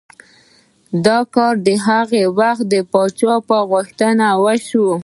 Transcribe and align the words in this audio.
دا 1.05 1.19
کار 1.35 1.53
د 1.67 1.69
هغه 1.87 2.21
وخت 2.39 2.63
د 2.73 2.75
پادشاه 2.93 3.37
په 3.49 3.57
غوښتنه 3.71 4.27
وشو. 4.43 4.87